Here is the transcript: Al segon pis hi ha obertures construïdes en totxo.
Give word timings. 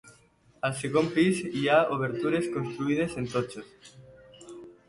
Al 0.69 0.71
segon 0.77 1.11
pis 1.17 1.41
hi 1.59 1.61
ha 1.73 1.77
obertures 1.97 2.49
construïdes 2.57 3.15
en 3.23 3.31
totxo. 3.37 3.67